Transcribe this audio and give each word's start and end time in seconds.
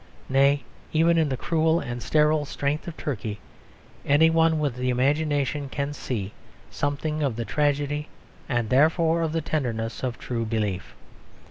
Nay, 0.29 0.63
even 0.93 1.19
in 1.19 1.29
the 1.29 1.37
cruel 1.37 1.79
and 1.79 2.01
sterile 2.01 2.43
strength 2.43 2.87
of 2.87 2.97
Turkey, 2.97 3.39
any 4.03 4.31
one 4.31 4.57
with 4.57 4.79
imagination 4.79 5.69
can 5.69 5.93
see 5.93 6.33
something 6.71 7.21
of 7.21 7.35
the 7.35 7.45
tragedy 7.45 8.09
and 8.49 8.71
therefore 8.71 9.21
of 9.21 9.31
the 9.31 9.41
tenderness 9.41 10.01
of 10.01 10.17
true 10.17 10.43
belief. 10.43 10.95